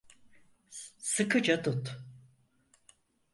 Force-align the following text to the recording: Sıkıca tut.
Sıkıca 0.99 1.61
tut. 1.63 2.01